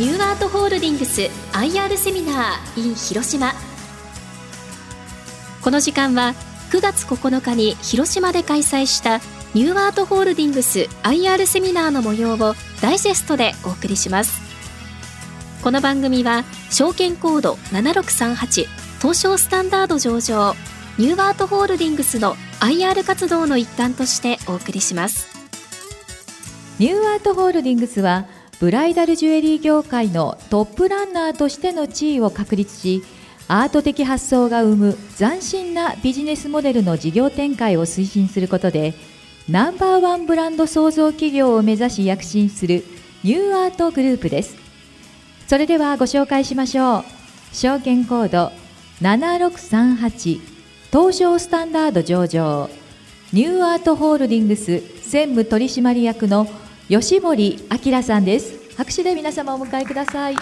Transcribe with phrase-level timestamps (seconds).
[0.00, 1.20] ニューアートホールディングス
[1.52, 3.52] IR セミナー in 広島。
[5.60, 6.32] この時間は
[6.70, 9.18] 9月9日に広島で開催した
[9.52, 14.40] ニューアートホールディングス IR セミナーの模様をダイジェストでお送りします。
[15.62, 18.68] この番組は証券コード7638
[19.02, 20.54] 東証スタンダード上場
[20.96, 25.28] ニューアートホールディングスの IR 活動の一環としてお送りします。
[26.78, 28.24] ニューアートホールディングスは
[28.60, 33.02] ブライダルジュエリー業界のトップランナーとしての地位を確立し
[33.48, 38.92] アート的発想が生む斬新なビジネスモデルの事業展開を推進することで
[39.48, 42.84] ナンバーワンブランド創造企業を目指し躍進する
[43.24, 44.56] ニューアートグループです。
[45.46, 47.04] それではご紹介しましょう。
[47.52, 48.52] 証券コード
[49.00, 50.40] 7638
[50.92, 52.68] 東証スタンダード上場。
[53.32, 56.46] ニューアートホールディングス専務取締役の
[56.88, 58.59] 吉森明さんです。
[58.76, 60.34] 拍手で皆様お迎えください。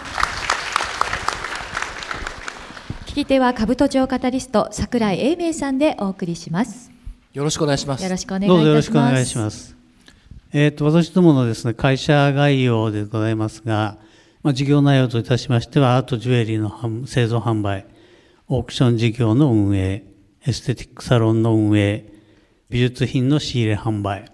[3.07, 6.91] 聞き手は兜町カタリスト櫻井英明さんでお送りします。
[7.33, 8.05] よろしくお願いします。
[8.05, 9.77] よろしくお願いいどうぞよろたしましくお願いしすます。
[10.53, 13.99] えっ、と、私どものですね、会社概要でございますが、
[14.43, 17.87] まあ、事業内容といたしましては、アートジュエリーの販製造販売、
[18.47, 20.05] オークション事業の運営、
[20.47, 22.07] エステティックサロンの運営、
[22.71, 24.31] 美術品の仕入れ販売、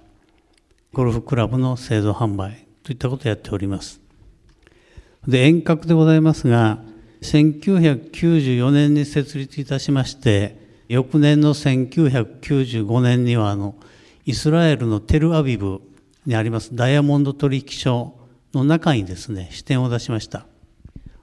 [0.92, 4.00] ゴルフクラブの製造販売といったことをやっております。
[5.27, 6.78] で、遠隔でございますが、
[7.22, 13.74] 1994年に設立いたしまして、翌年の1995年には、あの、
[14.27, 15.80] イスラエルのテルアビブ
[16.27, 18.14] にありますダイヤモンド取引所
[18.52, 20.46] の中にですね、支店を出しました。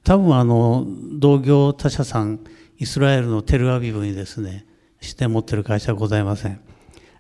[0.04, 2.40] 多分あの、同業他社さん、
[2.80, 4.66] イスラエルのテルアビブにですね、
[5.00, 6.60] 支店持ってる会社はございません。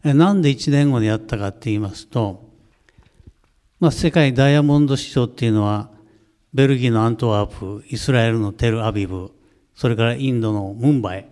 [0.03, 2.51] なんで1年後にやったかって言いますと、
[3.82, 5.90] まあ、世界ダイヤモンド市場っていうのは、
[6.54, 9.31] ベルギーのアントワープ、イスラエルのテルアビブ、
[9.74, 11.28] それからインドのムンバイ、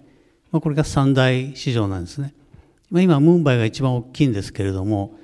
[0.50, 2.34] まあ、これが三大市場なんですね。
[2.90, 5.16] まあ、今、ムンバイが一番大きいんですけれども、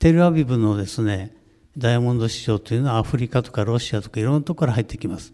[0.00, 1.36] テルアビブのですね、
[1.78, 5.32] ダイヤモンド市場というのはアフリカとかロシアとかいろんなとこから入ってきます。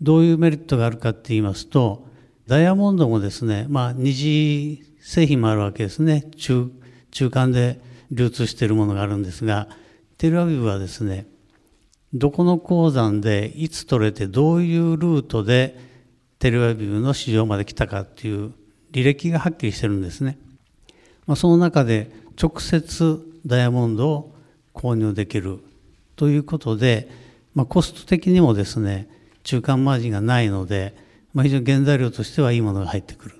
[0.00, 2.04] どういうメリットがあるかって言いますと、
[2.48, 6.28] ダイヤモンドもですね、まあ二次製品もあるわけですね。
[6.36, 6.68] 中、
[7.12, 7.80] 中間で
[8.10, 9.68] 流通しているものがあるんですが、
[10.22, 11.26] テルアビブはですね、
[12.14, 15.76] どこの鉱山でいつ取れてどういうルートで
[16.38, 18.52] テルアビブの市場まで来たかっていう
[18.92, 20.38] 履歴がはっきりしてるんですね。
[21.26, 24.36] まあ、その中で直接ダイヤモンドを
[24.72, 25.58] 購入できる
[26.14, 27.10] ということで、
[27.56, 29.08] まあ、コスト的にもですね
[29.42, 30.94] 中間マージンがないので、
[31.34, 33.34] まあ、非常に原材料としてはいいものが入ってくる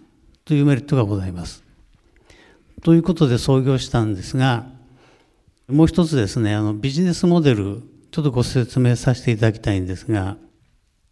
[0.45, 1.63] というメリットがございます。
[2.83, 4.67] ということで創業したんですが
[5.69, 10.37] もう一つですねあのビジネスモデルちょっとご説明させていただきたいんですが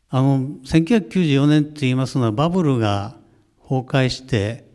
[0.09, 3.17] あの1994年って言いますのはバブルが
[3.63, 4.71] 崩壊して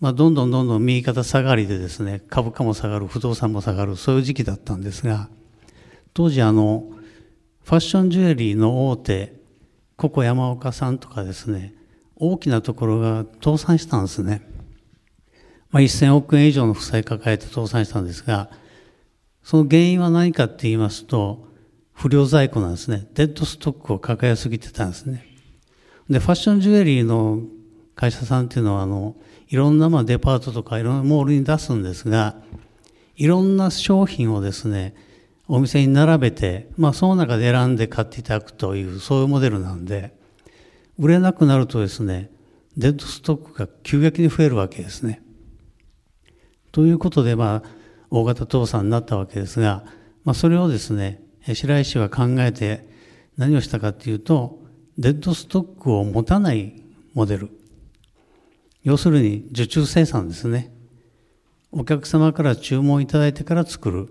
[0.00, 5.28] まあ、どんどんどんどん右肩下がりでですね、株価も下がる、不動産も下がる、そういう時期だったんですが、
[6.14, 6.84] 当時あの、
[7.62, 9.34] ファッションジュエリーの大手、
[9.96, 11.74] ココ山岡さんとかですね、
[12.16, 14.42] 大きなところが倒産したんですね。
[15.70, 18.50] まあ、1000億円以上の負債抱えて倒産したんですが、
[19.50, 21.48] その原因は何かって言いますと、
[21.92, 23.08] 不良在庫なんですね。
[23.14, 25.26] デッドストックを抱えすぎてたんですね。
[26.08, 27.40] で、ファッションジュエリーの
[27.96, 29.16] 会社さんっていうのは、あの、
[29.48, 32.36] いろんなまあデパートとかいろんなモールに出すんですが、
[33.16, 34.94] いろんな商品をですね、
[35.48, 40.14] お店に並べて、まあその中で選んで買っていただくという、そういうモデルなんで、
[40.96, 42.30] 売れなくなるとですね、
[42.76, 45.20] デッドストックが急激に増えるわけですね。
[46.70, 47.79] ということで、まあ、
[48.10, 49.84] 大型倒産になったわけですが、
[50.24, 51.22] まあそれをですね、
[51.54, 52.88] 白石は考えて
[53.36, 54.58] 何をしたかっていうと、
[54.98, 56.82] デッドストックを持たない
[57.14, 57.50] モデル。
[58.82, 60.74] 要するに受注生産ですね。
[61.72, 64.08] お客様から注文いただいてから作る。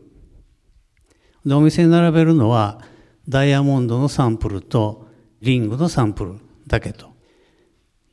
[1.45, 2.81] で、お店に並べるのは
[3.27, 5.07] ダイヤモンドのサンプルと
[5.41, 6.35] リングのサンプル
[6.67, 7.09] だけと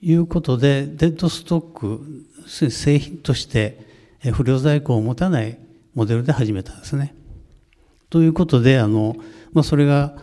[0.01, 3.87] いうことで、デッドストック、製品として
[4.33, 5.59] 不良在庫を持たない
[5.97, 7.15] モデルで始めたんですね。
[8.11, 9.17] ということで、あの、
[9.53, 10.15] まあ、それが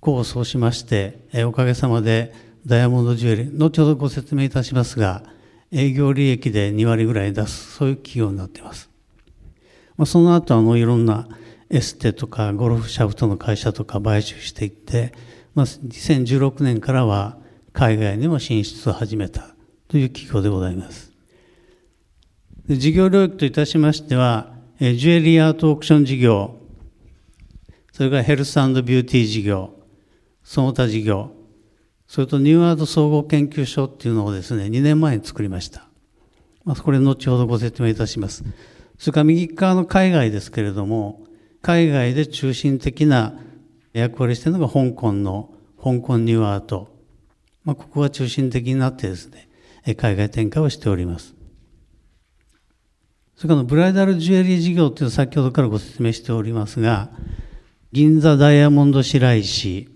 [0.00, 2.32] 功を奏しまして、おかげさまで
[2.64, 5.24] ダイヤモンドジュエリー、後ほどご説明いたしますが、
[5.72, 8.88] 営業利益で2割ぐらい出す、そういう企業になっています。
[9.96, 11.26] まあ、その後、あの、いろんな
[11.70, 15.12] エステとかゴルフシャフトの会社とか買収していって、
[15.56, 17.38] まあ、2016年からは
[17.72, 19.56] 海外にも進出を始めた
[19.88, 21.12] という企業でございます。
[22.68, 26.54] で事業領域といたしましては、ジュエリーアートオークション事業、
[27.92, 29.70] それからヘルスビューティー事業、
[30.42, 31.30] その他事業、
[32.06, 35.88] それとニューアート総合研究所っていうのをですね、2年前に作りました。
[36.64, 38.44] まあ、これ後ほどご説明いたします。
[38.98, 41.24] それから右側の海外ですけれども、
[41.62, 43.34] 海外で中心的な
[43.94, 46.94] 役割しているのが香港の香港ニューアート。
[47.64, 49.48] まあ、ここが中心的になってですね、
[49.96, 51.35] 海外展開をしております。
[53.36, 57.10] それからブライダルジュエリー事業というのは先ほどからご説明しておりますが、
[57.92, 59.88] 銀座ダイヤモンド白石、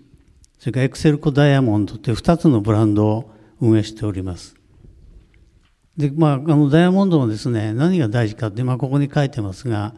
[0.59, 4.55] それからエクセルコダイヤモンドという2つのブランドを運営しております。
[5.97, 9.95] で、まあ、あのダイヤモンドもですね、何が大事かって、まあ、ここに書いてますが、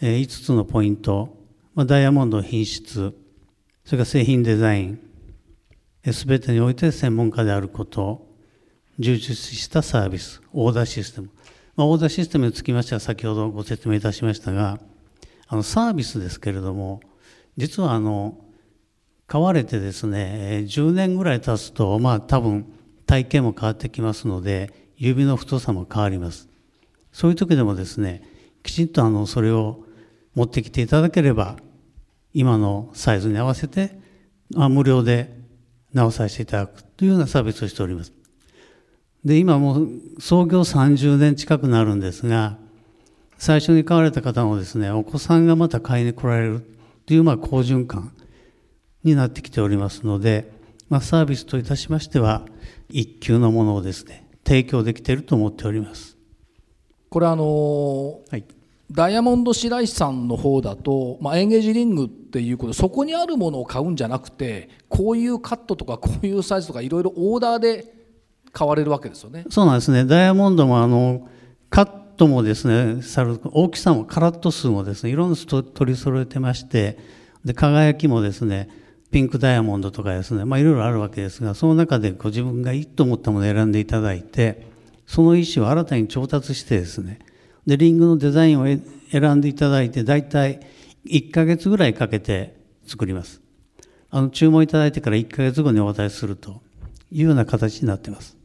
[0.00, 1.36] えー、5つのポイント、
[1.76, 3.14] まあ、ダイヤモンド品質、
[3.84, 5.00] それから製品デザイン、
[6.12, 8.26] すべてにおいて専門家であること、
[8.98, 11.30] 充実したサービス、オーダーシステム。
[11.76, 14.78] まあ、オーダーシステムにつきましては先ほどご説明いたしましたが、
[15.48, 17.00] あのサービスですけれども、
[17.56, 18.38] 実はあの、
[19.26, 22.66] 買われてですね、10年ぐらい経つと、まあ多分
[23.06, 26.48] 体型も変わってきますので、指の太さも変わります。
[27.12, 28.22] そういう時でもですね、
[28.62, 29.84] きちんとあのそれを
[30.34, 31.56] 持ってきていただければ、
[32.32, 33.98] 今のサイズに合わせて、
[34.50, 35.34] まあ無料で
[35.92, 38.12] 直させていただくというようなサービスをしております。
[39.24, 39.88] で、今もう
[40.18, 42.58] 創業30年近くなるんですが、
[43.38, 46.62] 最初に買われた方もですね、お子さんがまた買いに来られる
[47.06, 48.12] というまあ好循環
[49.02, 50.52] になってきておりますので、
[50.88, 52.42] まあ、サービスといたしましては、
[52.90, 56.16] 一級のものをですね、提供できていると思っております。
[57.08, 58.44] これあのーはい、
[58.90, 68.03] ダイヤモンド白石さんの方だと、まあ、エンゲージリングっていうことそこにあるものを買うんじゃなくてこういうカットとかこういうサイズとかいろいろオーダーで
[68.54, 69.44] 買われるわけですよね。
[69.50, 70.06] そうなんですね。
[70.06, 71.28] ダイヤモンドもあの
[71.68, 73.02] カットもですね
[73.52, 76.98] 大きさもカラット数もですねいろんな取り揃えてまして
[77.44, 78.68] で輝きもですね
[79.10, 84.68] ピンクダイヤモンドとかですね、まあ、いろいろあるわけですがその中でご自分がいいと思ったものを選んでいただいて
[85.06, 87.18] その意思を新たに調達してですね
[87.66, 88.66] でリングのデザインを
[89.10, 90.60] 選んでいただいて大体
[91.06, 92.56] 1ヶ月ぐらいかけて
[92.86, 93.40] 作ります。
[94.10, 96.62] あの注文いただいてから1ヶ月後にお渡しすると
[97.10, 98.36] いうような形になっています。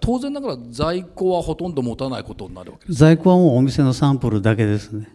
[0.00, 2.98] 当然ながら在庫はほとんど持たないことになるわけです。
[2.98, 5.08] 在庫はもうお店のサンプルだけですね。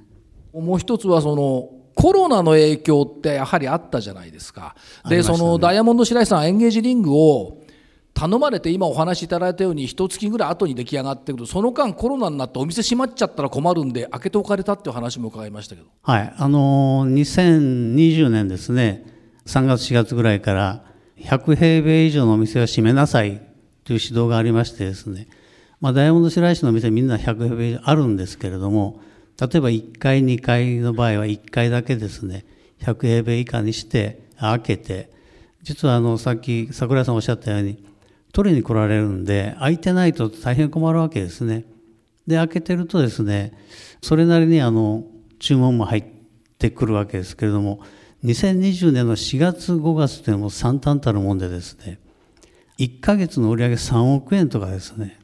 [0.54, 4.76] もう一つはそのコロナの影響ってやはりあったじゃないですか。
[5.10, 7.58] で、ね、そのダイヤモンド白石さんエンゲージリングを
[8.14, 15.88] 頼まれて今お話しいただいたように一月ぐらい後に出来上がってくるその間コロナになってお店閉まっちゃったら困るんで開けておかれたっていう話も伺いましたけど。
[16.04, 16.34] はい。
[16.38, 19.06] あのー、2020年ですね。
[19.46, 20.84] 3月4月ぐらいから
[21.18, 23.49] 100平米以上のお店は閉めなさい
[23.90, 25.28] という指導がありましてですね、
[25.82, 29.02] まあ、ダイヤモンド白石の店みんな100平米あるんですけれども
[29.42, 32.46] 例えば1階2階の場合は1階だけですね
[32.82, 35.10] 100平米以下にして開けて
[35.64, 37.84] 実はあのさっき桜井さんおっしゃったように
[38.32, 41.66] 取りに来られるんで開いてないと大変困るわけですね。
[42.28, 43.54] で開けてるとですね
[44.04, 45.04] それなりにあの
[45.40, 46.06] 注文も入っ
[46.60, 47.80] てくるわけですけれども
[48.24, 51.98] 2020年の4月5月というのも惨憺たるもんでですね
[52.80, 55.20] 1ヶ月の売り上げ3億円とかですね。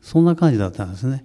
[0.00, 1.24] そんな感じだったんですね。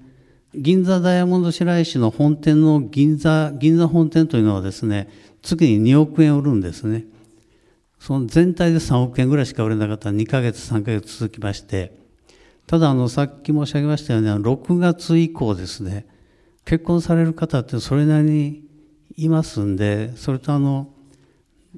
[0.54, 5.10] 銀座ダイヤモンド白石の本店の銀座、銀座本店というのはですね、
[5.42, 7.06] 月に2億円売るんですね。
[8.00, 10.12] その全体で3億円ぐらいしか売れなかった。
[10.12, 11.98] ら2ヶ月、3ヶ月続きまして、
[12.68, 16.06] ただあの、さっき申し上げましたように、6月以降ですね、
[16.64, 18.64] 結婚される方ってそれなりに
[19.16, 20.90] いますんで、それとあの、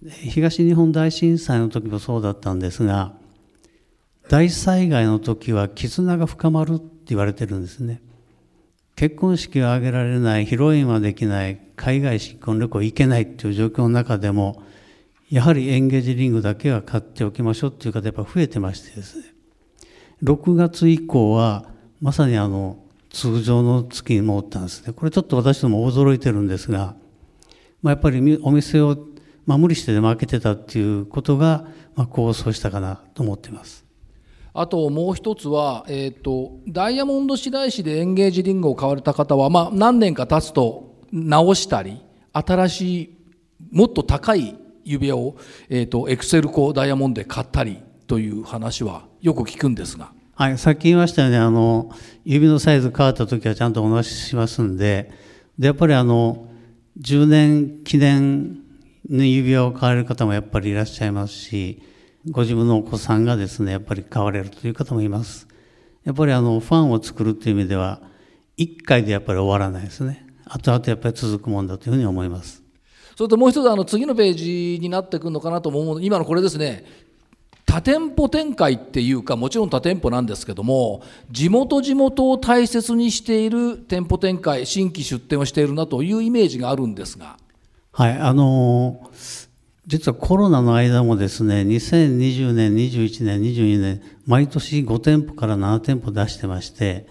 [0.06, 3.19] 東日本大震災の時もそうだったんですが、
[4.30, 8.00] 大災害の時は絆が深まるって言われてるんですね。
[8.96, 14.62] 結婚式を挙げられない、披露宴はできない、海外新婚旅行行けないっていう状況の中でも、
[15.32, 19.34] やはりエンゲージリングだけは買っておきましょうっていう方やっぱ増えてましてですね。
[20.22, 21.66] 6月以降は、
[22.00, 22.78] まさにあの、
[23.10, 24.94] 通常の月に戻ったんですね。
[24.94, 26.96] これちょっと私ども驚いてるんですが、
[27.82, 28.96] まあ、やっぱりお店を、
[29.48, 33.89] まあ、無理してでも開けてたっていうことが、まあ、構想したかなと思っています。
[34.60, 42.02] あともう一つは、えーと、ダイヤモンド白石でエンゲージリングを買われた方は、まあ、何年か経つと直したり
[42.34, 43.18] 新しい
[43.72, 45.38] もっと高い指輪を、
[45.70, 50.12] えーと、エクセルコダイヤモンドで買ったりという話はよく聞くんですが。
[50.36, 55.10] はい、さっき言いましたよねあの指のサイズ変わった時はちゃんとお話ししますんで
[55.58, 56.50] でやっぱりあの
[57.00, 58.58] 10年記念
[59.10, 61.82] の指輪を買われる方もやっぱりいらっしゃいますし
[62.28, 65.48] ご自分のお子さんがですね、やっぱり買われるという方もいます。
[66.04, 68.02] やっぱりあの、ファンを作るという意味では、
[68.58, 70.26] 一回でやっぱり終わらないですね。
[70.46, 72.64] 後々やっぱり続くもんだというふうに思います。
[73.20, 76.86] それともう一つあの次のページになってくるのかなと思う今のこれですね
[77.66, 87.36] 多店舗展開っていうかもちろん多店舗なんですけども地元地元を大切にしている店舗展開新規出店をしているなというイメージがあるんですが
[87.92, 89.49] はいあのー
[89.90, 97.08] 実はコロナの間もですね2020年21年22年毎年5店舗から7店舗出してまして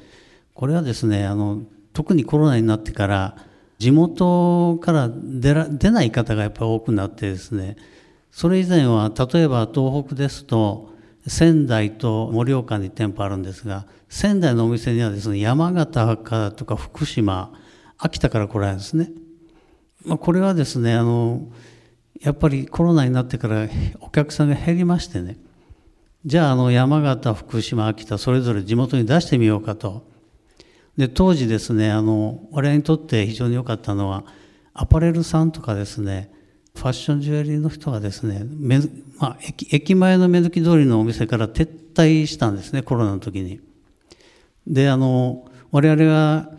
[0.55, 3.37] これはですねあの特にコロナになってから
[3.79, 7.77] 地元から出ら出ない方がやっぱり多くなってですね
[8.31, 10.93] それ以前は例えば東北ですと
[11.27, 17.53] 仙台と盛岡に店舗あるんですが仙台のお店にはですね山形からとか福島
[17.99, 19.11] 秋田から来られるんですね。
[20.05, 21.49] まあ、これはですねあの
[22.21, 23.69] やっぱりコロナになってから
[24.01, 25.39] お客さんが減りましてね
[26.25, 30.07] じゃああの山形福島秋田それぞれ地元に出してみようかと
[30.97, 34.25] で当時ですねあの我々にとって非常に良かったのは
[34.75, 36.33] アパレルさんとかですね
[36.75, 38.45] ファッションジュエリーの人がですね、
[39.19, 43.61] まあ、駅駅前の目抜き通りのお店から撤退したんですねコロナの時に。
[44.67, 46.51] であの我々が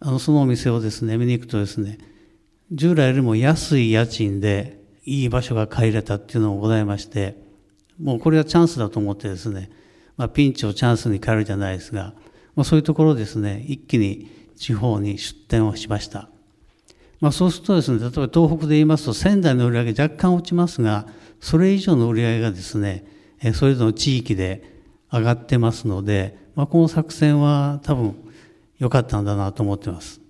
[0.00, 1.98] あのそのお店をですね見に行くとですね
[2.72, 4.75] 従来よりも安い家賃で
[5.06, 7.36] いい場所が借りれたっていうのもございまして
[8.02, 9.70] もうこれはチャンスだと思ってですね、
[10.16, 12.12] まあ、ピンチをチャンスに変えるじゃないですが、
[12.54, 16.28] まあ、そういうところですね一気に地方に出店をしました、
[17.20, 21.06] まあ、そうするとですね例えば東北で言いますと仙台の売り上げ若干落ちますが
[21.40, 23.06] それ以上の売り上げがですね
[23.54, 24.76] それぞれの地域で
[25.12, 28.16] 上がってますので、まあ、この作戦は多分
[28.78, 30.20] 良かったんだなと思ってます。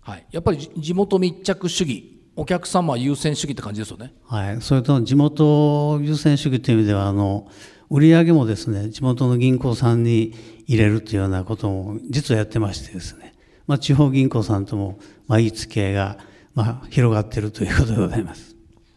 [0.00, 4.12] はい、やっぱり地元密着主義お客様優先主義って感じですよね。
[4.26, 7.48] はい、それと地元優先主義という意味ではあの
[7.90, 10.34] 売り上げもですね地元の銀行さんに
[10.66, 13.34] 入れるというようなことも実はやってましてですね、
[13.66, 14.98] まあ、地方銀行さんとも
[15.28, 16.18] まあいい付き合いが
[16.54, 18.54] まあ広がっているということでございます。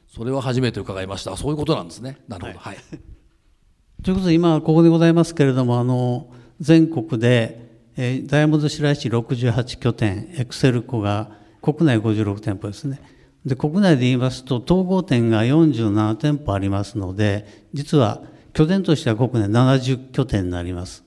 [0.08, 1.38] それは初めて伺いました。
[1.38, 2.18] そういうことなんですね。
[2.28, 2.60] なるほど。
[2.60, 2.78] はい。
[4.04, 7.62] ということで今ここでございますけれどもあの全国で、
[7.98, 13.00] えー、ダイヤモンド白石68拠点エクセルコが国内56店舗ですね。
[13.48, 18.22] で国内で言いますと統合店が47店舗ありますので実は
[18.54, 21.04] 拠点としては国内70拠点になります。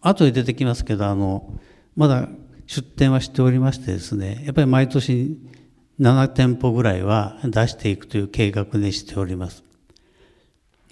[0.00, 1.58] 後で出てきますけどあの
[1.96, 2.28] まだ
[2.66, 5.38] 出店はしておりましてですねやっぱり毎年
[6.00, 9.64] 7店舗ぐらいは出していくという計画にしております。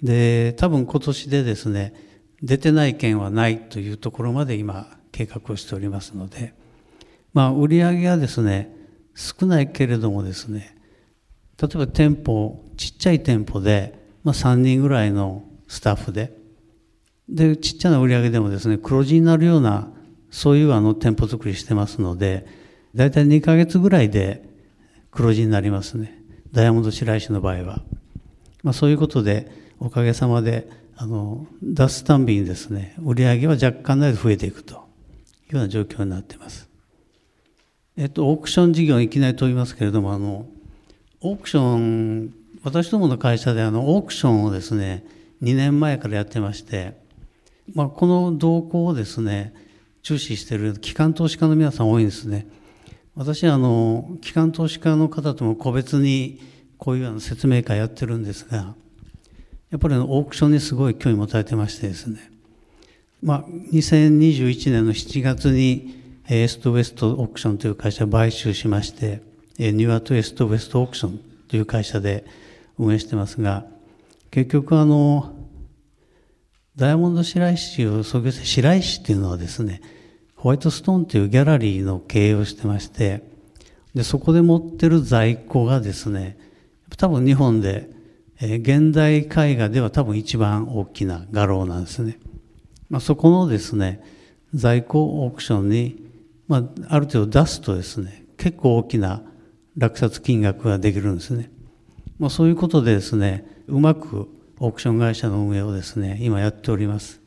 [0.01, 1.93] で多分今年でですね
[2.41, 6.53] 出てない県はないというところまで今計画をしておりますので
[7.33, 8.82] まあ売り上がですね
[9.15, 10.75] 少ないけれどもですね
[11.61, 16.35] 例えば店舗ちっちゃい店舗で、まあ、3人ぐらいのスタッフで
[17.29, 19.91] でちっちゃな売り上げでもですね黒字になるような
[20.29, 22.45] そういうあの店舗作りしてますので
[22.95, 24.43] 大体2ヶ月ぐらいで
[25.11, 26.19] 黒字になりますね。
[26.51, 27.83] ダイヤモンド白石の場合は、
[28.61, 34.85] まあ、そういうことでおかげさまであの出すたんびにですね売り上げは若干なり増えていくというよ
[35.53, 36.72] うな状況になってます。
[37.95, 40.47] えっと、オークション事業いきなり問いますけれどもあの
[41.21, 42.33] オークション
[42.63, 45.05] 私どもの会社であのオークションをですね
[45.43, 46.97] 2年前からやってまして、
[47.75, 49.53] まあ、この動向をですね
[50.01, 52.47] 注視している機関投資家の皆さん多いんですね。
[53.15, 56.41] 私あの機関投資家の方とも個別に
[56.79, 58.73] こういうあの説明会やってるんですが
[59.69, 62.31] やっぱりオークションにすごい興味持たれてましてですね。
[63.21, 69.21] まあ2021年の7月にエストウェストオークションという会社を買収しまして、
[69.57, 72.25] ニューアートエストウエストオークションという会社で
[72.79, 73.65] 運営してますが、
[74.31, 75.35] 結局あの、
[76.75, 79.81] ダイヤモンド白石を創業して白石っていうのはですね、
[80.35, 83.21] ホワイトストーンというギャラリーの経営をしてまして、
[83.93, 86.37] で、そこで持ってる在庫がですね、
[86.97, 87.89] 多分日本で、
[88.39, 92.17] えー、現代絵画では多分一番大きな画廊なんですね。
[92.89, 94.01] まあ、そこのですね、
[94.53, 96.02] 在庫オークションに
[96.47, 99.21] まあ、ある程度出すとですね結構大きな
[99.77, 101.49] 落札金額ができるんですね、
[102.19, 107.21] まあ、そういうことでですねうまくオークション会社の運営をですね今やっております。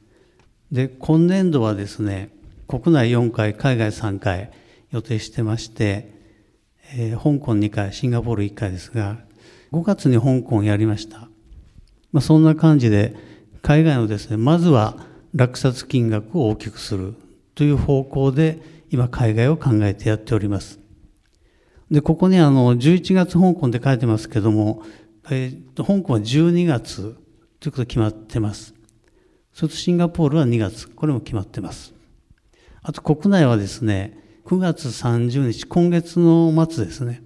[0.71, 2.31] で今年度はですね
[2.69, 4.51] 国内4回海外3回
[4.91, 6.13] 予定してまして、
[6.95, 9.19] えー、香港2回シンガポール1回ですが
[9.73, 11.29] 5月に香港やりました、
[12.13, 13.15] まあ、そんな感じで
[13.63, 14.97] 海外のですねまずは
[15.35, 17.15] 落札金額を大きくする
[17.55, 20.81] という方向で今海外を考えてやっております。
[21.91, 24.83] で、ここにあの、11月香港で書いてますけども、
[25.31, 27.17] えー、と香港は12月
[27.61, 28.75] ということ決まってます。
[29.53, 31.95] それとシンガポールは2月、これも決まってます。
[32.83, 37.23] あと国内はですね、9月30日、今月の末ですね、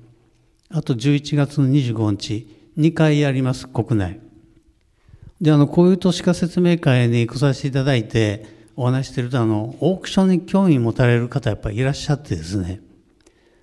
[0.70, 2.46] あと11月の25日、
[2.78, 4.20] 2回やります、国内。
[5.40, 12.80] で、あの、こういう都市化説明会に来させていただいて、お話してると、あの、オークションに興味持たれる方やっぱりいらっしゃってですね、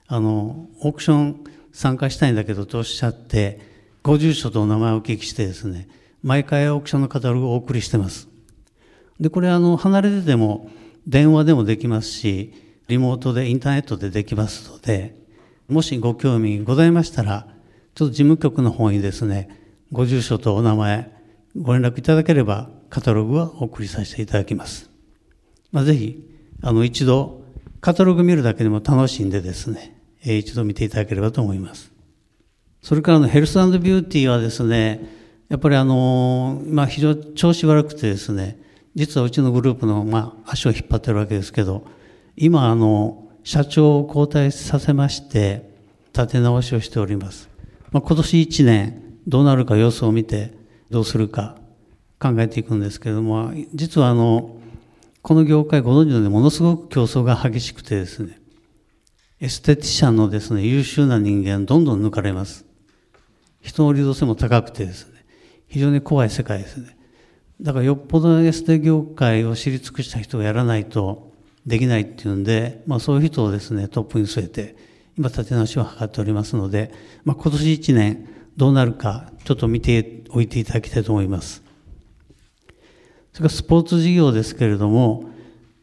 [0.05, 1.43] あの、オークション
[1.73, 3.59] 参加したいんだけどとおっしゃって、
[4.03, 5.87] ご住所とお名前をお聞きしてですね、
[6.21, 8.27] 毎回オークションのカタログをお送りしてます。
[9.19, 10.69] で、これあの、離れてても
[11.07, 12.53] 電話でもできますし、
[12.87, 15.17] リモートでインターネットでできますので、
[15.67, 17.47] もしご興味ございましたら、
[17.95, 19.49] ちょっと事務局の方にですね、
[19.91, 21.11] ご住所とお名前、
[21.55, 24.95] ご連絡いただければ、カタログはお送りさせていただきます。
[25.71, 26.23] まあ、ぜひ、
[26.61, 27.43] あの、一度、
[27.81, 31.91] カタログ見るだけでも楽しんでですね、えー、一度見ていただければと思います。
[32.81, 35.07] それからのヘルスビューティーはですね、
[35.49, 38.59] やっぱりあの、まあ、非常に調子悪くてですね、
[38.95, 41.85] 実はうちのグループの、まあ、足を引っ張ってるわけですけど、
[42.35, 45.69] 今、あの、社長を交代させまして、
[46.13, 47.49] 立て直しをしております。
[47.91, 50.53] まあ、今年1年、どうなるか様子を見て、
[50.89, 51.57] どうするか
[52.19, 54.57] 考えていくんですけれども、実はあの、
[55.27, 58.39] この業界ご存知のようにものすごく競争が激しくてですね、
[59.41, 62.63] エステティシャンのですね、優秀な人間どんどん抜かれます。
[63.59, 65.25] 人の利動性も高くてですね、
[65.67, 66.97] 非常に怖い世界ですね。
[67.59, 71.33] だからよっぽどエステ業界を知り尽くした人がやらないと
[71.65, 74.77] できないっていうんで、まあそういう人をですね、トップに据えて、
[75.17, 76.93] 今立て直しを図っておりますので、
[77.25, 81.66] まあ今年1年どうなるか、ちょっと見ておいていただきたいと思います。
[83.37, 85.25] それからスポーツ事業ですけれども、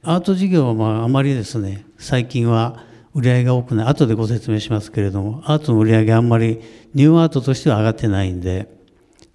[0.03, 2.83] アート事業はまああまりですね、最近は
[3.15, 6.61] 売り上げが多くない、後でご説明しますけれども、アートの売り上げあんまり
[6.95, 8.67] ニューアートとしては上がってないんで、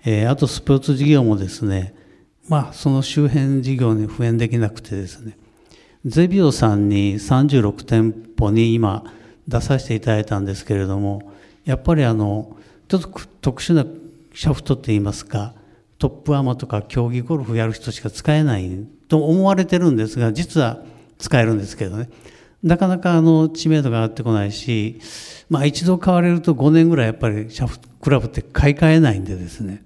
[0.03, 1.95] えー、あとスポーツ事業もですね、
[2.49, 5.37] まあその周辺事業に復縁できなくてですね、
[6.03, 9.05] ゼビオさんに36店舗に今
[9.47, 11.31] 出させていただいたんですけれども、
[11.63, 12.53] やっぱりあの、
[12.89, 13.85] ちょっと特殊な
[14.33, 15.53] シャフトって言いますか、
[15.99, 20.81] トップアマとか競技ゴルフやる人しか使えないと思われてるんですが、実は
[21.17, 22.09] 使えるんですけどね。
[22.63, 24.99] なかなかあの知名度が上がってこないし、
[25.49, 29.83] まあ一度買われると5年ぐらいやっぱりシャフクラブって買い替えないんでですね、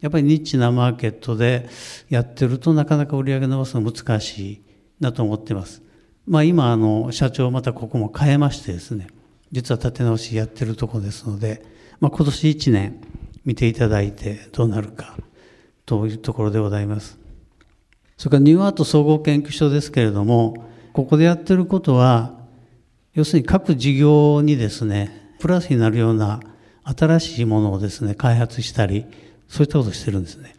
[0.00, 1.68] やっぱりニッチなマーケットで
[2.08, 4.62] やってるとなかなか売り上げ伸ばすの難しい
[4.98, 5.82] なと思ってます。
[6.26, 9.08] まあ今あの社長またここも変えましてですね、
[9.52, 11.62] 実は立て直しやってるとこですので、
[12.00, 13.00] まあ今年1年
[13.44, 15.16] 見ていただいてどうなるか
[15.90, 17.18] というところでございます。
[18.16, 22.38] それからニューアート総合研究所ですけれども、ここでやってることは、
[23.12, 26.38] 要するに各事業にですね、プラスになるような
[26.84, 29.04] 新しいものをですね、開発したり、
[29.48, 30.54] そういったことをしてるんですね。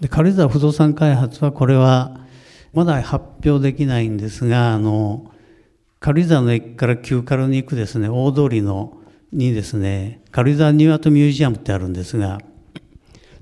[0.00, 2.20] で、軽井沢不動産開発は、これは、
[2.74, 5.32] まだ発表できないんですが、あの、
[5.98, 8.98] 軽井沢の駅から旧軽に行くですね、大通りの、
[9.32, 12.38] にですね、軽井沢ニューアートミュージアムってあるんですが、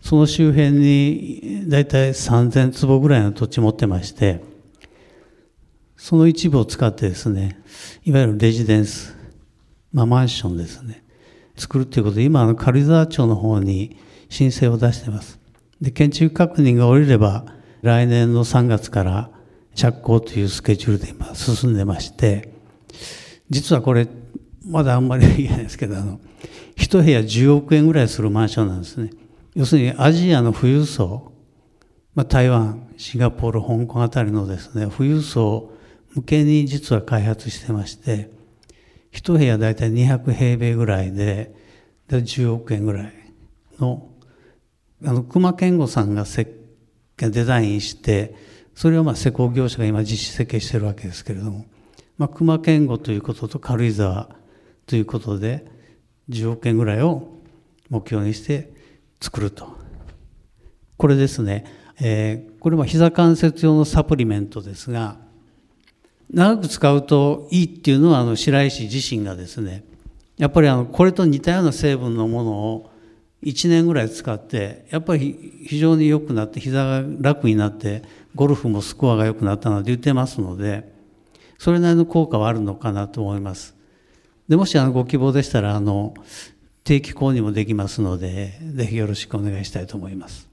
[0.06, 4.40] その周辺に大体3000坪ぐらいの土地持ってまして、
[5.96, 7.60] その一部を使ってですね、
[8.04, 9.16] いわゆるレジデンス、
[9.92, 11.02] まあマンションですね、
[11.56, 13.96] 作るということで、今、あの軽井沢町の方に
[14.28, 15.40] 申請を出してます。
[15.80, 17.44] で、建築確認が下りれば、
[17.82, 19.30] 来年の3月から
[19.74, 22.52] 着工というスケジュールで今進んでまして、
[23.50, 24.06] 実はこれ、
[24.64, 26.20] まだあんまり言えないですけど、あの、
[26.76, 29.10] 一部屋10億円ぐらいするマンションなんですね。
[29.56, 31.32] 要するにアジアの富裕層、
[32.14, 35.72] まあ、台湾、シンガポール、香港あたりのですね、富裕層
[36.14, 38.30] 向けに実は開発してまして、
[39.12, 41.54] 一部屋大体200平米ぐらいで、
[42.06, 43.12] で10億円ぐらい
[43.80, 44.10] の、
[45.02, 46.52] あの、熊健吾さんが設
[47.16, 48.34] 計、デザインして、
[48.74, 51.64] それをまあ施工業者が今実施設計してるわけですけれども、
[52.18, 54.28] まあ、熊健吾ということと軽井沢
[54.84, 55.64] ということで、
[56.28, 57.40] 10億円ぐらいを
[57.88, 58.75] 目標にして
[59.20, 59.76] 作ると。
[60.96, 61.64] これですね、
[62.00, 65.18] えー、これは膝関節用のサプリメントですが、
[66.30, 69.84] 長く使うといいっていうのはあの白石自身がですね
[70.36, 72.90] やっぱりあのこれと似たような成分のものを
[73.42, 78.02] 1年ぐらい使ってやっぱり非常に良くなって膝が楽になって
[78.34, 80.92] ゴルフもスコアが良くなったので言ってますので
[81.58, 83.74] それなりの効果はあるのかなと思います。
[84.48, 86.14] でもしあのご希望でしたらあの
[86.86, 90.48] 定期購入もできますのでぜひよろしくお願いしたいと思います。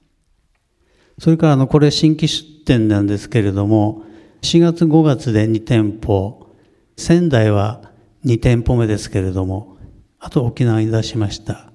[1.18, 4.02] それからあのこれ新規出店なんですけれども
[4.44, 6.54] 4月5月で2店舗、
[6.98, 7.90] 仙台は
[8.26, 9.78] 2店舗目ですけれども、
[10.18, 11.72] あと沖縄に出しました。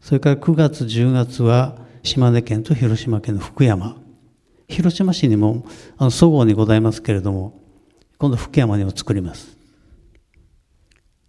[0.00, 4.00] それから9月、10月は島根県と広島県の福山。
[4.68, 5.66] 広島市にも、
[5.98, 7.60] あの、そごうにございますけれども、
[8.18, 9.58] 今度福山にも作ります。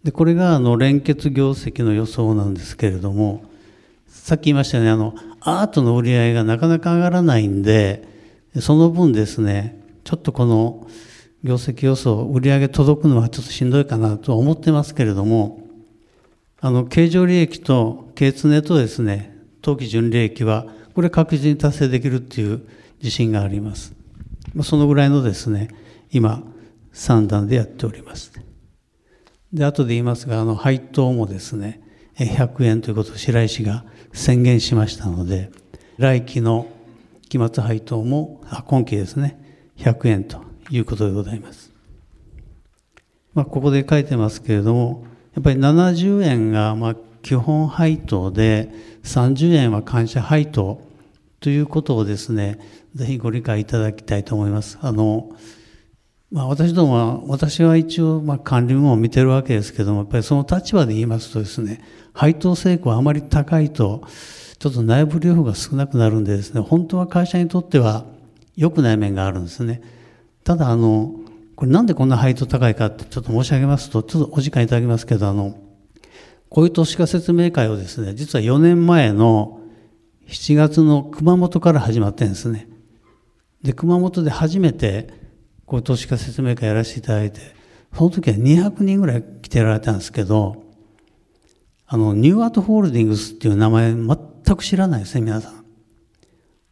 [0.04, 3.44] でこれがあの連結業績の予想なんですけれども
[4.08, 8.06] さっき言いましたよねあのアートの売り上げがなかなか上がらないんで
[8.60, 10.86] その分ですねちょっとこの
[11.44, 15.66] 業績予想売り上げ届くのはちょっとしんどいかなと思ってますけれども
[16.60, 22.66] あの経常利益と経常とですね当期純利益はこれ確実に達成できるっていう
[22.98, 23.94] 自信があります。
[24.62, 25.68] そのぐらいのですね
[26.10, 26.42] 今
[26.92, 28.32] 3段でやっております。
[29.52, 31.80] で後で言いますがあの配当もですね
[32.16, 35.50] 100円ということを白石が宣言しましたので
[35.98, 36.66] 来期の
[37.28, 39.38] 期末配当もあ今期ですね
[39.78, 41.72] 100円ということでございます、
[43.34, 48.70] まあ、ここで書いてますけれどもやっぱり70円がまあ基本配当で
[49.04, 50.80] 30円は感謝配当
[51.40, 52.58] ということをですね
[52.94, 54.78] ぜひご理解いただきたいと思います。
[54.82, 55.30] あの
[56.32, 64.02] まあ、私どもは、私は一応、まあ、管理も見てるわけですけども、やっぱりその立場で言いますとですね、配当成功あまり高いと、
[64.58, 68.06] ちょっと内部留保が少なくなるんでですね、本当は会社にとっては
[68.56, 69.82] 良くない面があるんですね。
[70.42, 71.16] ただ、あの、
[71.54, 75.54] これなんでこんな配当高いかってちょっと申し上げますと、ちょっとお時間いただきますけど、あの、
[76.48, 79.60] こういう投資家説明会をですね、実は4年前の
[80.28, 82.68] 7月の熊本から始まってるんですね。
[83.62, 85.20] で、熊本で初めて、
[85.66, 87.40] こう投資家説明会やらせていただいて、
[87.94, 90.64] その時は200人ぐらい来てられたんですけど、
[91.86, 94.16] あの、ニューアートホールディングスっていう名前全
[94.56, 95.64] く知らないですね、皆さん。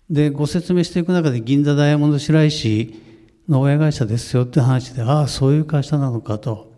[0.08, 3.00] で、ご説明していく中で銀座ダイヤモンド白石
[3.48, 6.72] の親会社ですよって話で、ああ、そういう会社なのかと。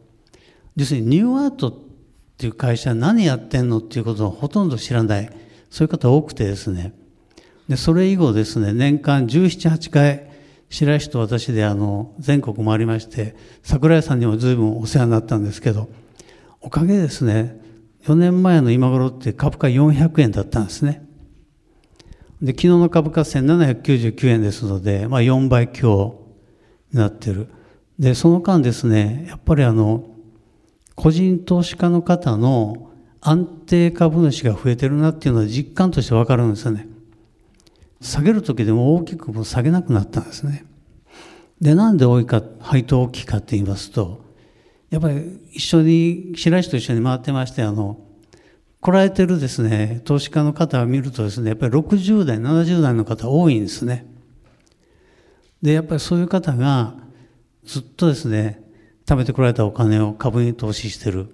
[0.77, 1.75] 要するにニューアートっ
[2.37, 5.31] ていう会社何やってんのっていうことをほとんど知らない。
[5.71, 6.93] そういう方多くてですね。
[7.69, 10.32] で、それ以後ですね、年間17、8回、
[10.73, 15.91] 白石と私であの全国回りまして桜井さんにも随分お世話になったんですけど
[16.63, 17.61] おかげですね
[18.05, 21.07] 4年前の今頃って株価400円だったんですね。
[22.41, 26.27] で昨日の株価1799円ですので、まあ、4倍強
[26.93, 27.49] になってる。
[28.01, 30.07] でその間ですねやっぱりあの
[30.97, 36.89] 個人投資家の方の安定株主が増えてるなっていうのは実感として分かるんですよね。
[38.03, 40.67] 下げる時でも大きくも下げなくなったんですね。
[41.61, 44.25] で、なんで多いか、配当大きいかって言いますと、
[44.91, 47.99] やっぱり一緒に、白石と一緒に回ってまして、あの、
[48.81, 54.07] 来られてるですね、投資家の方を見るとですね、やっぱり60代、70代の方多いんですね。
[55.63, 56.97] で、やっぱりそういう方が
[57.65, 58.61] ずっとですね、
[59.07, 61.29] 貯めてこられたお金を株に投資してる。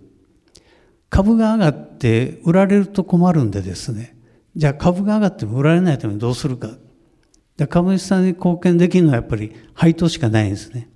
[1.08, 4.17] 株が上がって売られると困るんでですね、
[4.58, 6.68] じゃあ株が上がっても売られないためにどうするか。
[7.68, 10.90] 株主さんに貢献できるのはやっぱり配当しかないんですね。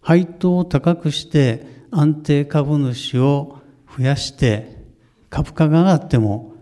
[0.00, 3.58] 配当を高くして安定株主を
[3.94, 4.82] 増やして
[5.28, 6.54] 株価が上がっても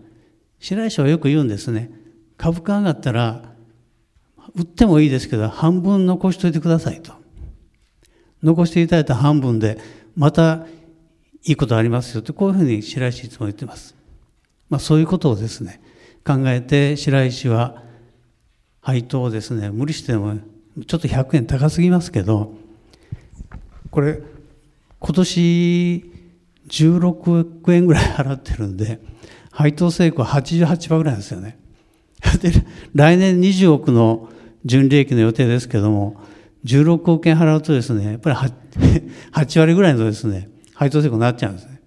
[0.59, 1.89] 白石はよく言うんですね。
[2.35, 3.53] 株価上がったら
[4.55, 7.13] 売ってもいいですけど半分残しといてくださいと。
[8.43, 9.77] 残していただいた半分で
[10.17, 10.67] また
[11.45, 13.95] いいことありますよってこういうふうに白石いつも言ってます。
[14.69, 15.81] まあそういうことをですね
[16.25, 17.83] 考えて白石は
[18.81, 19.69] 配当をですね。
[19.69, 20.37] 無理しても
[20.87, 22.53] ちょっと100円高すぎますけど
[23.91, 24.19] これ
[24.99, 26.11] 今年
[26.67, 28.99] 16億円ぐらい払ってるんで
[29.51, 31.59] 配当成功88%ぐらいですよね。
[32.41, 32.51] で
[32.93, 34.29] 来年20億の
[34.65, 36.21] 純利益の予定ですけども
[36.65, 38.53] 16億円払うとですねやっぱり 8,
[39.33, 41.81] 8 割ぐらいのですね配当成功になっちゃうんですね。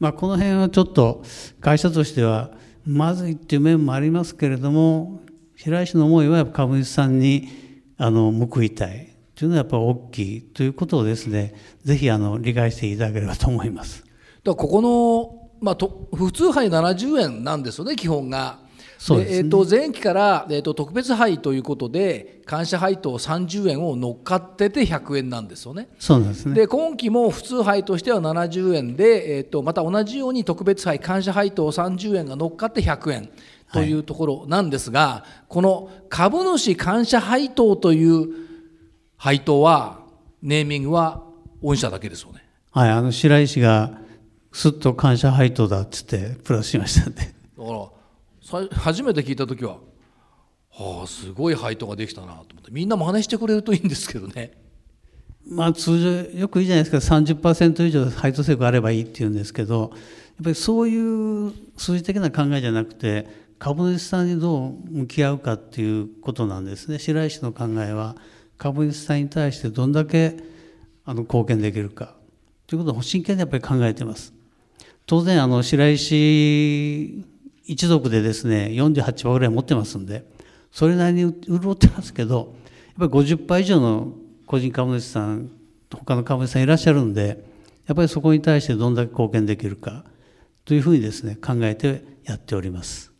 [0.00, 1.22] まあこの辺はちょっと
[1.60, 2.50] 会社としては
[2.86, 5.20] まずいっていう面もありますけれども
[5.56, 7.48] 平井氏の思いは株主さんに
[7.96, 14.04] あの報いたいというのはやっぱり大きいということをですねぜひあの理解していただければと思います。
[14.42, 18.63] だここの、まあ、と普通杯70円なんですよね基本が。
[18.98, 25.88] そうですね、えー、と前期から、えー、と特別配ということで感謝配当30円を乗っかってて100円なんですよね。
[25.98, 33.30] そうですねで今期も普通配としては70円で、えー、とまた同じように特別配感謝配当30円が乗っかって100円
[33.72, 38.28] というところなんですが、はい、この株主感謝配当という
[39.16, 40.00] 配当は
[40.42, 41.24] ネーミングは
[41.62, 42.44] 御社だけですよね。
[42.70, 43.98] はい、あの白石が
[44.52, 47.22] すっと感謝配当だっつってプラスしましたんで。
[47.22, 47.93] だから
[48.72, 49.78] 初めて聞いた時は
[50.70, 54.52] はあすごい配当ができたなと思ってみんな真似してくれるといいんですけどね。
[55.46, 59.90] まあ通常よくいいじゃないですか30%以上配当成功あればいいっていうんですけどやっ
[60.42, 63.26] ぱりそういう数字的な考えじゃなくて
[63.58, 68.16] 株主さんにどう向き合うかっていうことなんですね白石の考えは
[68.56, 70.36] 株主さんに対してどんだけ
[71.04, 72.14] あの貢献できるか
[72.66, 74.32] ということを真剣にやっぱり考えてます
[75.06, 77.22] 当然あの白石
[77.64, 80.24] 一族でですね48羽ぐらい持ってますんで
[80.70, 82.54] それなりに潤ってますけど
[82.98, 84.12] やっぱり50羽以上の
[84.46, 85.50] 個人株主さん
[85.92, 87.44] 他の株主さんいらっしゃるんで
[87.86, 90.04] やっぱりそこに対してどんだけ貢献できるか
[90.64, 93.12] というふうにですね考えてやっております。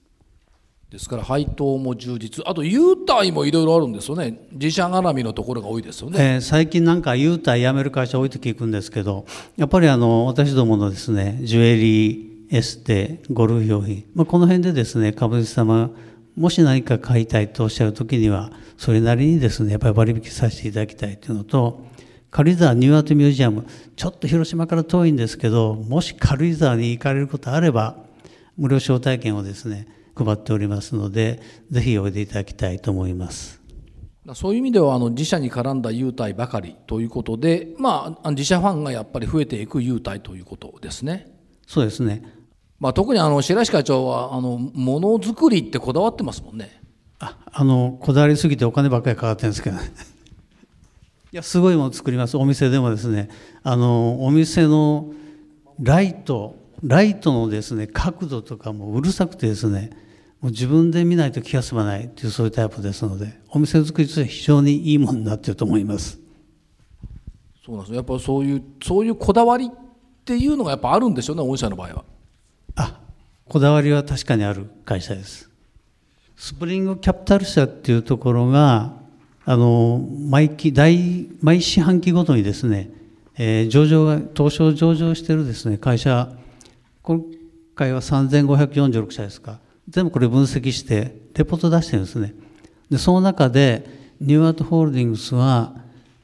[0.91, 2.49] ですから配当も充実。
[2.49, 4.47] あと優待もいろいろあるんですよね。
[4.53, 9.27] 自社絡みのところが多いですよね、えー、最近なんか優待やめる会社多いと聞くんですけど
[9.57, 15.91] やっぱりあの私どものですねジュエリーエステゴルフ用品、まあ、この辺でですね株主様
[16.37, 21.85] もし何か買いたいとおっしゃる時にはそれなりにですねやっぱり割引させていただきたいというのと
[22.31, 27.97] 軽井沢ニューアートミュージアムちょっと広島から遠いんですけどもし軽井沢に行かれることあれば
[28.57, 31.41] 無料招待券をですね配っておりますので
[31.73, 33.61] ぜひおいでいただきたいと思います。
[34.35, 41.35] そういう意味ではあの自社に絡んだ優待ばかりということで、まあ、自社ファンがやっぱり増えていく優待ということですね。
[41.67, 42.23] そうですね、
[42.85, 46.83] まあ、特にあの白石会長はあのものづくりってこだわってますもんね。
[47.19, 49.85] ああのこだわりすぎてお金ばっかりかかってるんですけどね。
[51.33, 52.37] いやすごいもの作ります。
[52.37, 53.31] お店でもですね。
[53.63, 55.15] あのお店の
[55.81, 59.89] ライトライトのですね角度とかもうるさくてですね
[60.43, 66.21] もう自分で見ないと気が済まないっていうそういうタイプですのでお店作りとしては非常にいいものになっていると思います。
[67.65, 69.71] そうなんですやっぱそういうそういうこだわりっ
[70.27, 72.05] ていうのがやっぱあるんでしょうね御社の場合は。
[72.09, 72.14] あ
[73.55, 75.49] こだわりは確かにある会社です。
[76.35, 78.95] スプリングキャピタル社っていうところが
[79.45, 82.91] あの毎期大毎四半期ごとにですね、
[83.39, 86.33] えー、上場が東証上場してるですね会社
[87.03, 87.25] 今
[87.77, 89.61] 回は3546社ですか。
[89.89, 92.35] 全部これ分析してレポート出してるんですね。
[92.91, 93.87] でその中で
[94.21, 95.77] ニューアートホールディングスは、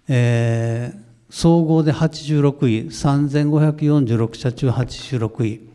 [0.09, 0.99] えー、
[1.33, 5.70] 総合で86位3546社中86位。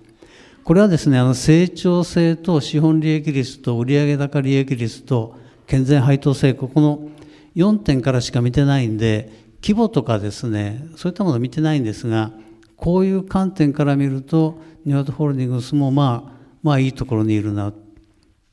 [0.65, 5.35] これはですねあの成長性と資本利益率と売上高利益率と
[5.67, 7.07] 健全配当成功この
[7.55, 12.31] 4点からしか見てないんで規模とかですねそういったものを見てないんですが
[12.77, 17.71] こういう観点から見るとニュアートホールディングスもまあまあいいところにいるな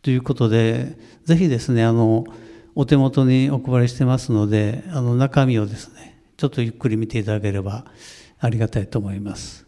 [0.02, 2.26] ということでぜひですねあの
[2.74, 7.86] お手元にお配りしてますのであの中身をですねちょっとゆっくり見ていただければ
[8.38, 9.66] ありがたいと思います。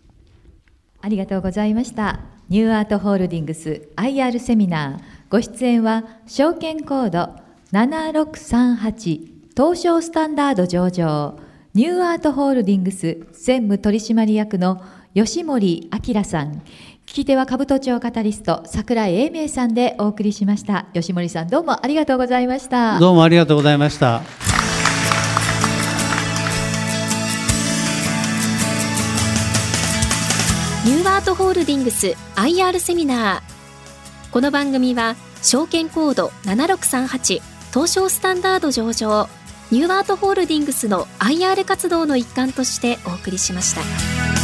[1.01, 2.34] ありがとうございました。
[2.51, 5.01] ニューアートホールディングス IR セミナー。
[5.31, 7.31] ご出演は証券コード
[7.73, 11.39] 7638東証スタンダード上場。
[11.75, 14.81] ニューアートホールディングス専務取締役の
[15.15, 16.63] 吉森明さん。
[17.07, 20.87] 聞き手は株都庁カタリスト櫻井英明さんでお送りしました。
[20.93, 22.99] 吉森さんどうもありがとうございました。
[22.99, 24.23] どうもありがとうございました。
[31.25, 37.41] ートホールディングス IR セミナーこの番組は証券コード7638
[37.73, 39.31] 東証スタンダード上場
[39.71, 44.44] ニューアートホールディングスの IR 活動の一環としてお送りしました。